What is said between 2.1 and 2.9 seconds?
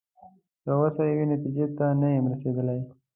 یم رسیدلی.